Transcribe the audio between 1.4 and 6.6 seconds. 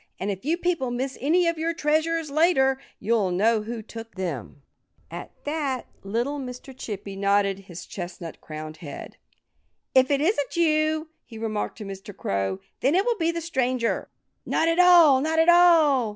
of your treasures, later, you'll know who took them." At that little